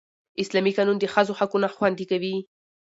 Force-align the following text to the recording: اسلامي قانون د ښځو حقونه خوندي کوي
اسلامي 0.41 0.71
قانون 0.77 0.97
د 0.99 1.05
ښځو 1.13 1.37
حقونه 1.39 1.67
خوندي 1.75 2.05
کوي 2.11 2.35